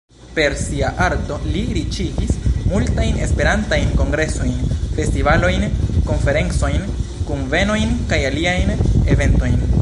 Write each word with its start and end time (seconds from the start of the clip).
Per 0.35 0.53
sia 0.59 0.87
arto 1.07 1.35
li 1.55 1.61
riĉigis 1.77 2.31
multajn 2.71 3.19
Esperantajn 3.25 3.91
kongresojn, 3.99 4.57
festivalojn, 4.97 5.69
konferencojn, 6.09 6.89
kunvenojn 7.29 7.95
kaj 8.15 8.23
aliajn 8.33 8.75
eventojn. 9.17 9.63